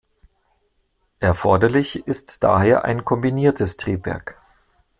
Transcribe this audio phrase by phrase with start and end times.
[1.19, 4.35] Erforderlich ist daher ein kombiniertes Triebwerk.